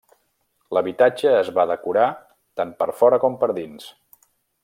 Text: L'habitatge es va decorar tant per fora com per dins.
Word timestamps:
L'habitatge 0.77 1.33
es 1.41 1.51
va 1.59 1.65
decorar 1.73 2.07
tant 2.61 2.73
per 2.81 2.89
fora 3.03 3.23
com 3.27 3.39
per 3.45 3.53
dins. 3.61 3.87